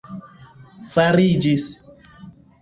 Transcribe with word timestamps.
fariĝis 0.93 1.69